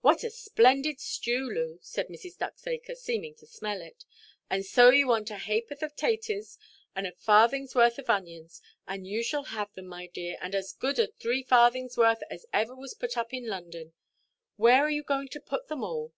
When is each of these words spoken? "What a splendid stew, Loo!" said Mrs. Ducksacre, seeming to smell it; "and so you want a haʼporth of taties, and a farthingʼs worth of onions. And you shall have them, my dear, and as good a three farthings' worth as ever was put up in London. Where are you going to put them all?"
"What 0.00 0.24
a 0.24 0.30
splendid 0.30 0.98
stew, 0.98 1.48
Loo!" 1.48 1.78
said 1.82 2.08
Mrs. 2.08 2.36
Ducksacre, 2.36 2.96
seeming 2.96 3.36
to 3.36 3.46
smell 3.46 3.80
it; 3.80 4.04
"and 4.50 4.66
so 4.66 4.90
you 4.90 5.06
want 5.06 5.30
a 5.30 5.34
haʼporth 5.36 5.82
of 5.82 5.94
taties, 5.94 6.58
and 6.96 7.06
a 7.06 7.12
farthingʼs 7.12 7.76
worth 7.76 8.00
of 8.00 8.10
onions. 8.10 8.60
And 8.88 9.06
you 9.06 9.22
shall 9.22 9.44
have 9.44 9.72
them, 9.74 9.86
my 9.86 10.08
dear, 10.08 10.36
and 10.40 10.52
as 10.56 10.72
good 10.72 10.98
a 10.98 11.06
three 11.06 11.44
farthings' 11.44 11.96
worth 11.96 12.24
as 12.28 12.44
ever 12.52 12.74
was 12.74 12.94
put 12.94 13.16
up 13.16 13.32
in 13.32 13.46
London. 13.46 13.92
Where 14.56 14.82
are 14.82 14.90
you 14.90 15.04
going 15.04 15.28
to 15.28 15.40
put 15.40 15.68
them 15.68 15.84
all?" 15.84 16.12